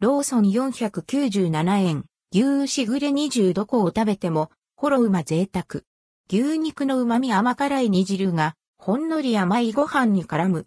[0.00, 2.04] ローソン497円。
[2.32, 5.82] 牛しぐれ煮重どこを食べても、ほろうま贅沢。
[6.30, 10.66] 牛肉の旨味甘辛い煮汁が、ほんのり甘いご飯に絡む。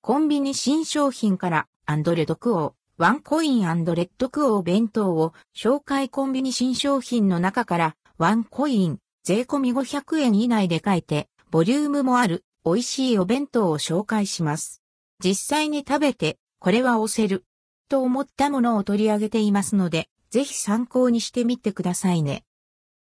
[0.00, 14.81] コンビニ新商品から、アンドレドクオー、ワンコインレッドクオー弁当を、紹介コンビニ新商品の中から、ワンコイン、税込み500円以内で買えて、ボリュームもある、美味しいお弁当を紹介します。
[15.22, 17.44] 実際に食べて、これは押せる、
[17.88, 22.44] と思ったものを取り上げていますので、ぜひ参考にしてみてくださいね。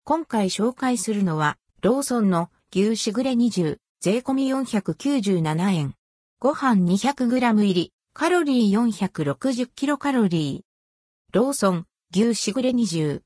[0.04, 5.96] 今回紹介するのは、ローソンの牛しぐれ20、税込み497円。
[6.40, 11.36] ご飯 200g 入り、カロリー460キロカロリー。
[11.36, 13.22] ローソン、牛しぐれ20。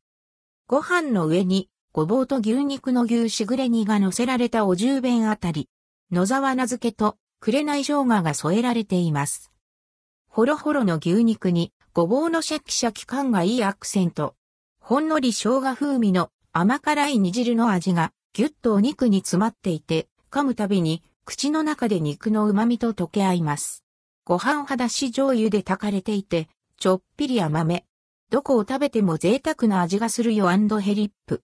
[0.67, 5.67] ご飯の上に、ごぼうと牛肉の牛しぐれ煮が乗せられたお重弁あたり。
[6.11, 9.51] 野沢菜漬けと、紅生姜が添えられています。
[10.27, 14.35] ほろほろの牛肉に、ごぼうのシャキシャキ感がいいアクセント。
[14.79, 23.83] ほんのり生姜風味の甘辛い煮汁の味が、ぎゅっとお肉に詰まっていて、噛むたびに口の中で肉の旨味と溶け合います。
[24.25, 27.85] ご飯肌し醤油で炊かれていて、ちょっぴり甘め。
[28.29, 31.43] どこを食べても贅沢な味がするよヘリップ。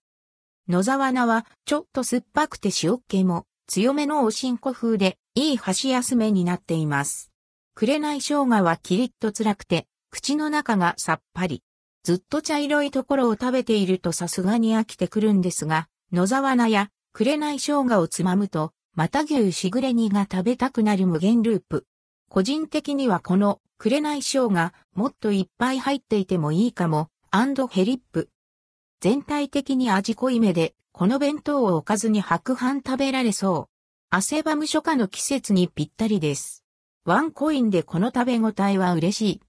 [0.68, 7.32] 野沢菜はちょっと酸っぱくて塩っ気も強めのおしんこ風でいい箸休めになっています。
[7.74, 11.62] 紅生姜はキリッと辛くて口の中がさっぱり。
[12.02, 21.86] ずっと茶色いところを食べているとさすがに飽きてくるんですが、野沢菜や紅生姜をつまむとまた牛しぐれ煮が食べたくなる無限ループ。
[22.28, 28.28] 個人的にはこの、紅生姜、もっといっぱい入っていてもいいかも、アンドヘリップ。
[29.00, 33.68] 全体的に味濃いめで、この弁当をおかずに白飯食べられそう。
[34.10, 36.62] 汗ばむ初夏の季節にぴったりです。
[37.04, 39.40] ワンコインでこの食べ応えは嬉しい。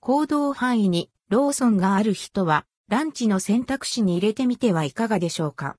[0.00, 5.72] 行動範囲にローソンがある人は、ランチの選択肢に入れてみてはいかがでしょうか。